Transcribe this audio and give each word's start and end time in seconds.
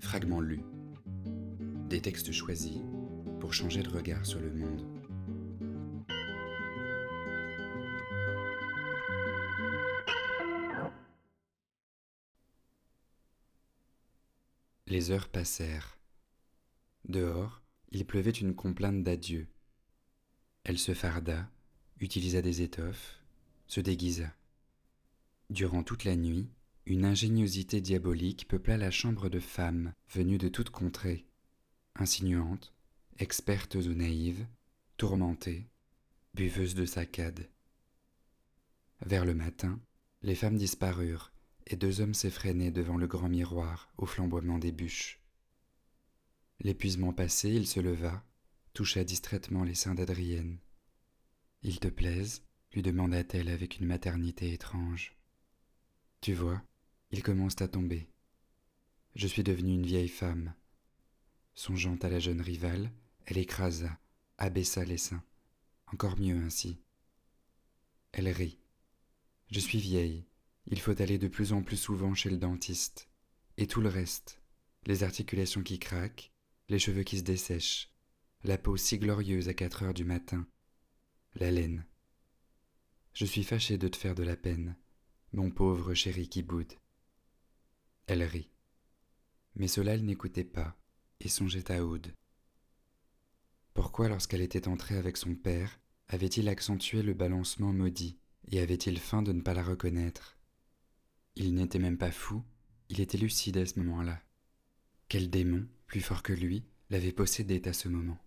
Fragments 0.00 0.40
lus. 0.40 0.62
Des 1.88 2.00
textes 2.00 2.32
choisis 2.32 2.78
pour 3.40 3.52
changer 3.52 3.82
de 3.82 3.88
regard 3.88 4.24
sur 4.24 4.40
le 4.40 4.52
monde. 4.52 4.86
Les 14.86 15.10
heures 15.10 15.28
passèrent. 15.28 15.98
Dehors, 17.04 17.62
il 17.90 18.06
pleuvait 18.06 18.30
une 18.30 18.54
complainte 18.54 19.02
d'adieu. 19.02 19.48
Elle 20.64 20.78
se 20.78 20.94
farda, 20.94 21.50
utilisa 22.00 22.40
des 22.40 22.62
étoffes, 22.62 23.20
se 23.66 23.80
déguisa. 23.80 24.34
Durant 25.50 25.82
toute 25.82 26.04
la 26.04 26.16
nuit, 26.16 26.48
une 26.88 27.04
ingéniosité 27.04 27.82
diabolique 27.82 28.48
peupla 28.48 28.78
la 28.78 28.90
chambre 28.90 29.28
de 29.28 29.40
femmes 29.40 29.92
venues 30.10 30.38
de 30.38 30.48
toutes 30.48 30.70
contrées, 30.70 31.26
insinuantes, 31.94 32.72
expertes 33.18 33.74
ou 33.74 33.92
naïves, 33.92 34.46
tourmentées, 34.96 35.66
buveuses 36.32 36.74
de 36.74 36.86
saccades. 36.86 37.50
Vers 39.04 39.26
le 39.26 39.34
matin, 39.34 39.78
les 40.22 40.34
femmes 40.34 40.56
disparurent 40.56 41.30
et 41.66 41.76
deux 41.76 42.00
hommes 42.00 42.14
s'effrénaient 42.14 42.70
devant 42.70 42.96
le 42.96 43.06
grand 43.06 43.28
miroir 43.28 43.92
au 43.98 44.06
flamboiement 44.06 44.58
des 44.58 44.72
bûches. 44.72 45.20
L'épuisement 46.60 47.12
passé, 47.12 47.50
il 47.50 47.66
se 47.66 47.80
leva, 47.80 48.24
toucha 48.72 49.04
distraitement 49.04 49.62
les 49.62 49.74
seins 49.74 49.94
d'Adrienne. 49.94 50.58
Il 51.62 51.80
te 51.80 51.88
plaise 51.88 52.42
lui 52.72 52.82
demanda-t-elle 52.82 53.48
avec 53.48 53.78
une 53.78 53.86
maternité 53.86 54.52
étrange. 54.52 55.16
Tu 56.20 56.34
vois, 56.34 56.62
ils 57.10 57.22
commencent 57.22 57.60
à 57.62 57.68
tomber. 57.68 58.08
Je 59.14 59.26
suis 59.26 59.42
devenue 59.42 59.74
une 59.74 59.86
vieille 59.86 60.08
femme. 60.08 60.54
Songeant 61.54 61.96
à 62.02 62.08
la 62.08 62.20
jeune 62.20 62.40
rivale, 62.40 62.92
elle 63.26 63.38
écrasa, 63.38 63.98
abaissa 64.36 64.84
les 64.84 64.98
seins. 64.98 65.24
Encore 65.92 66.18
mieux 66.18 66.36
ainsi. 66.36 66.78
Elle 68.12 68.28
rit. 68.28 68.58
Je 69.50 69.60
suis 69.60 69.80
vieille. 69.80 70.26
Il 70.66 70.80
faut 70.80 71.00
aller 71.00 71.18
de 71.18 71.28
plus 71.28 71.52
en 71.52 71.62
plus 71.62 71.78
souvent 71.78 72.14
chez 72.14 72.30
le 72.30 72.36
dentiste. 72.36 73.08
Et 73.56 73.66
tout 73.66 73.80
le 73.80 73.88
reste. 73.88 74.40
Les 74.86 75.02
articulations 75.02 75.62
qui 75.62 75.78
craquent, 75.78 76.32
les 76.68 76.78
cheveux 76.78 77.02
qui 77.02 77.18
se 77.18 77.24
dessèchent, 77.24 77.90
la 78.44 78.58
peau 78.58 78.76
si 78.76 78.98
glorieuse 78.98 79.48
à 79.48 79.54
quatre 79.54 79.82
heures 79.82 79.94
du 79.94 80.04
matin, 80.04 80.46
la 81.34 81.50
laine. 81.50 81.84
Je 83.14 83.24
suis 83.24 83.42
fâchée 83.42 83.78
de 83.78 83.88
te 83.88 83.96
faire 83.96 84.14
de 84.14 84.22
la 84.22 84.36
peine, 84.36 84.76
mon 85.32 85.50
pauvre 85.50 85.94
chéri 85.94 86.28
qui 86.28 86.42
boude. 86.42 86.72
Elle 88.08 88.22
rit. 88.22 88.48
Mais 89.54 89.68
cela 89.68 89.92
elle 89.92 90.04
n'écoutait 90.06 90.42
pas 90.42 90.74
et 91.20 91.28
songeait 91.28 91.70
à 91.70 91.84
Aude. 91.84 92.14
Pourquoi, 93.74 94.08
lorsqu'elle 94.08 94.40
était 94.40 94.66
entrée 94.66 94.96
avec 94.96 95.18
son 95.18 95.34
père, 95.34 95.78
avait-il 96.08 96.48
accentué 96.48 97.02
le 97.02 97.12
balancement 97.12 97.70
maudit 97.70 98.18
et 98.50 98.60
avait-il 98.60 98.98
faim 98.98 99.20
de 99.20 99.32
ne 99.32 99.42
pas 99.42 99.52
la 99.52 99.62
reconnaître? 99.62 100.38
Il 101.36 101.54
n'était 101.54 101.78
même 101.78 101.98
pas 101.98 102.10
fou, 102.10 102.42
il 102.88 103.00
était 103.00 103.18
lucide 103.18 103.58
à 103.58 103.66
ce 103.66 103.78
moment-là. 103.78 104.22
Quel 105.08 105.28
démon, 105.28 105.68
plus 105.86 106.00
fort 106.00 106.22
que 106.22 106.32
lui, 106.32 106.64
l'avait 106.88 107.12
possédé 107.12 107.60
à 107.66 107.74
ce 107.74 107.88
moment? 107.88 108.18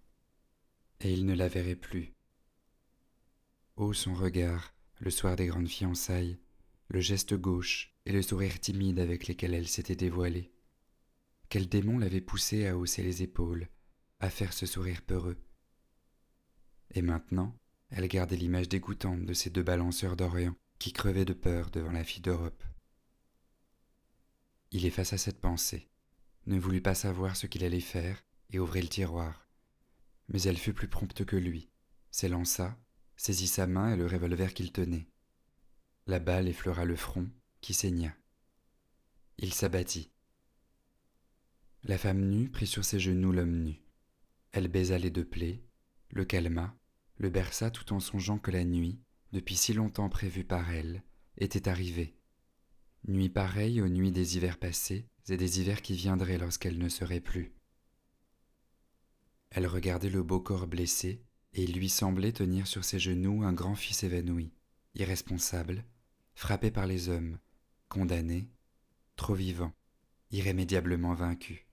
Et 0.99 1.11
il 1.11 1.25
ne 1.25 1.33
la 1.33 1.47
verrait 1.47 1.75
plus. 1.75 2.13
Oh 3.77 3.93
son 3.93 4.13
regard, 4.13 4.75
le 4.99 5.09
soir 5.09 5.35
des 5.35 5.47
grandes 5.47 5.69
fiançailles, 5.69 6.37
le 6.89 6.99
geste 6.99 7.33
gauche 7.33 7.90
et 8.05 8.11
le 8.11 8.21
sourire 8.21 8.59
timide 8.59 8.99
avec 8.99 9.27
lesquels 9.27 9.53
elle 9.53 9.67
s'était 9.67 9.95
dévoilée. 9.95 10.51
Quel 11.49 11.67
démon 11.67 11.99
l'avait 11.99 12.21
poussée 12.21 12.67
à 12.67 12.77
hausser 12.77 13.03
les 13.03 13.23
épaules, 13.23 13.67
à 14.19 14.29
faire 14.29 14.53
ce 14.53 14.65
sourire 14.65 15.01
peureux. 15.01 15.37
Et 16.93 17.01
maintenant, 17.01 17.55
elle 17.89 18.07
gardait 18.07 18.37
l'image 18.37 18.69
dégoûtante 18.69 19.25
de 19.25 19.33
ces 19.33 19.49
deux 19.49 19.63
balanceurs 19.63 20.15
d'Orient 20.15 20.55
qui 20.79 20.93
crevaient 20.93 21.25
de 21.25 21.33
peur 21.33 21.69
devant 21.69 21.91
la 21.91 22.03
fille 22.03 22.21
d'Europe. 22.21 22.63
Il 24.71 24.85
effaça 24.85 25.17
cette 25.17 25.41
pensée, 25.41 25.89
ne 26.45 26.57
voulut 26.57 26.81
pas 26.81 26.95
savoir 26.95 27.35
ce 27.35 27.47
qu'il 27.47 27.63
allait 27.63 27.81
faire 27.81 28.23
et 28.49 28.59
ouvrit 28.59 28.81
le 28.81 28.87
tiroir. 28.87 29.47
Mais 30.29 30.41
elle 30.43 30.57
fut 30.57 30.73
plus 30.73 30.87
prompte 30.87 31.25
que 31.25 31.35
lui, 31.35 31.69
s'élança, 32.09 32.79
saisit 33.17 33.47
sa 33.47 33.67
main 33.67 33.93
et 33.93 33.97
le 33.97 34.07
revolver 34.07 34.53
qu'il 34.53 34.71
tenait. 34.71 35.07
La 36.07 36.19
balle 36.19 36.47
effleura 36.47 36.85
le 36.85 36.95
front, 36.95 37.29
qui 37.61 37.73
saigna. 37.73 38.13
Il 39.37 39.53
s'abattit. 39.53 40.11
La 41.83 41.97
femme 41.97 42.29
nue 42.29 42.49
prit 42.49 42.67
sur 42.67 42.85
ses 42.85 42.99
genoux 42.99 43.31
l'homme 43.31 43.63
nu. 43.63 43.81
Elle 44.51 44.67
baisa 44.67 44.97
les 44.97 45.09
deux 45.09 45.25
plaies, 45.25 45.63
le 46.09 46.25
calma, 46.25 46.75
le 47.17 47.29
berça 47.29 47.71
tout 47.71 47.93
en 47.93 47.99
songeant 47.99 48.37
que 48.37 48.51
la 48.51 48.63
nuit, 48.63 48.99
depuis 49.31 49.55
si 49.55 49.73
longtemps 49.73 50.09
prévue 50.09 50.43
par 50.43 50.69
elle, 50.71 51.03
était 51.37 51.69
arrivée. 51.69 52.17
Nuit 53.07 53.29
pareille 53.29 53.81
aux 53.81 53.89
nuits 53.89 54.11
des 54.11 54.37
hivers 54.37 54.59
passés 54.59 55.07
et 55.29 55.37
des 55.37 55.61
hivers 55.61 55.81
qui 55.81 55.93
viendraient 55.93 56.37
lorsqu'elle 56.37 56.77
ne 56.77 56.89
serait 56.89 57.21
plus. 57.21 57.53
Elle 59.49 59.67
regardait 59.67 60.09
le 60.09 60.23
beau 60.23 60.39
corps 60.39 60.67
blessé, 60.67 61.23
et 61.53 61.63
il 61.63 61.73
lui 61.73 61.89
semblait 61.89 62.31
tenir 62.31 62.67
sur 62.67 62.83
ses 62.83 62.99
genoux 62.99 63.43
un 63.43 63.53
grand 63.53 63.75
fils 63.75 64.03
évanoui 64.03 64.53
irresponsable, 64.95 65.85
frappé 66.33 66.71
par 66.71 66.85
les 66.85 67.09
hommes, 67.09 67.37
condamné, 67.91 68.49
trop 69.17 69.35
vivant, 69.35 69.73
irrémédiablement 70.31 71.13
vaincu. 71.13 71.67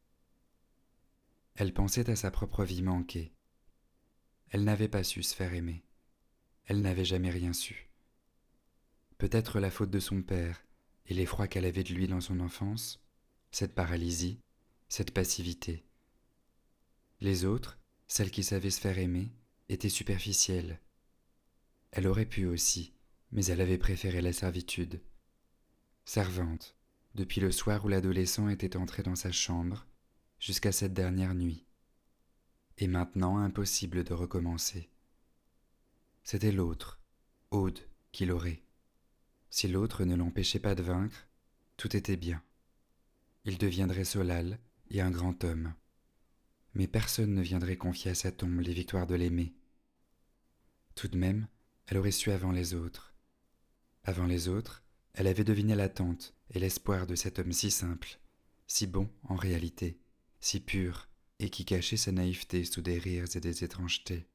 Elle 1.54 1.72
pensait 1.72 2.10
à 2.10 2.16
sa 2.16 2.32
propre 2.32 2.64
vie 2.64 2.82
manquée. 2.82 3.32
Elle 4.50 4.64
n'avait 4.64 4.88
pas 4.88 5.04
su 5.04 5.22
se 5.22 5.32
faire 5.32 5.54
aimer. 5.54 5.84
Elle 6.66 6.82
n'avait 6.82 7.04
jamais 7.04 7.30
rien 7.30 7.52
su. 7.52 7.88
Peut-être 9.16 9.60
la 9.60 9.70
faute 9.70 9.90
de 9.90 10.00
son 10.00 10.22
père 10.22 10.64
et 11.06 11.14
l'effroi 11.14 11.46
qu'elle 11.46 11.64
avait 11.64 11.84
de 11.84 11.94
lui 11.94 12.08
dans 12.08 12.20
son 12.20 12.40
enfance, 12.40 13.00
cette 13.52 13.76
paralysie, 13.76 14.40
cette 14.88 15.12
passivité. 15.12 15.86
Les 17.20 17.44
autres, 17.44 17.78
celles 18.08 18.32
qui 18.32 18.42
savaient 18.42 18.70
se 18.70 18.80
faire 18.80 18.98
aimer, 18.98 19.30
étaient 19.68 19.88
superficielles. 19.88 20.80
Elle 21.92 22.08
aurait 22.08 22.26
pu 22.26 22.44
aussi, 22.44 22.92
mais 23.30 23.44
elle 23.44 23.60
avait 23.60 23.78
préféré 23.78 24.20
la 24.20 24.32
servitude. 24.32 25.00
Servante, 26.08 26.74
depuis 27.14 27.38
le 27.38 27.52
soir 27.52 27.84
où 27.84 27.88
l'adolescent 27.88 28.48
était 28.48 28.78
entré 28.78 29.02
dans 29.02 29.14
sa 29.14 29.30
chambre, 29.30 29.86
jusqu'à 30.41 30.72
cette 30.72 30.94
dernière 30.94 31.34
nuit. 31.34 31.66
Et 32.78 32.86
maintenant 32.86 33.36
impossible 33.36 34.04
de 34.04 34.14
recommencer. 34.14 34.88
C'était 36.24 36.50
l'autre, 36.50 36.98
Aude, 37.50 37.80
qui 38.10 38.24
l'aurait. 38.24 38.62
Si 39.50 39.68
l'autre 39.68 40.06
ne 40.06 40.16
l'empêchait 40.16 40.60
pas 40.60 40.74
de 40.74 40.82
vaincre, 40.82 41.28
tout 41.76 41.94
était 41.94 42.16
bien. 42.16 42.42
Il 43.44 43.58
deviendrait 43.58 44.04
Solal 44.04 44.58
et 44.88 45.02
un 45.02 45.10
grand 45.10 45.44
homme. 45.44 45.74
Mais 46.72 46.86
personne 46.86 47.34
ne 47.34 47.42
viendrait 47.42 47.76
confier 47.76 48.12
à 48.12 48.14
sa 48.14 48.32
tombe 48.32 48.60
les 48.60 48.72
victoires 48.72 49.06
de 49.06 49.14
l'aimer. 49.14 49.52
Tout 50.94 51.08
de 51.08 51.18
même, 51.18 51.48
elle 51.86 51.98
aurait 51.98 52.12
su 52.12 52.30
avant 52.30 52.52
les 52.52 52.72
autres. 52.72 53.14
Avant 54.04 54.24
les 54.24 54.48
autres, 54.48 54.82
elle 55.18 55.26
avait 55.26 55.42
deviné 55.42 55.74
l'attente 55.74 56.32
et 56.54 56.60
l'espoir 56.60 57.04
de 57.04 57.16
cet 57.16 57.40
homme 57.40 57.50
si 57.50 57.72
simple, 57.72 58.20
si 58.68 58.86
bon 58.86 59.10
en 59.24 59.34
réalité, 59.34 59.98
si 60.38 60.60
pur, 60.60 61.08
et 61.40 61.50
qui 61.50 61.64
cachait 61.64 61.96
sa 61.96 62.12
naïveté 62.12 62.64
sous 62.64 62.82
des 62.82 63.00
rires 63.00 63.26
et 63.34 63.40
des 63.40 63.64
étrangetés. 63.64 64.28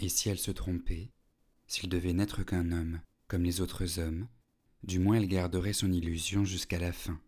Et 0.00 0.10
si 0.10 0.28
elle 0.28 0.38
se 0.38 0.50
trompait, 0.50 1.08
s'il 1.66 1.88
devait 1.88 2.12
n'être 2.12 2.42
qu'un 2.42 2.72
homme, 2.72 3.00
comme 3.26 3.42
les 3.42 3.62
autres 3.62 3.98
hommes, 3.98 4.28
du 4.82 4.98
moins 4.98 5.16
elle 5.16 5.28
garderait 5.28 5.72
son 5.72 5.90
illusion 5.90 6.44
jusqu'à 6.44 6.78
la 6.78 6.92
fin, 6.92 7.18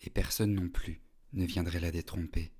et 0.00 0.08
personne 0.08 0.54
non 0.54 0.70
plus 0.70 1.02
ne 1.34 1.44
viendrait 1.44 1.80
la 1.80 1.90
détromper. 1.90 2.53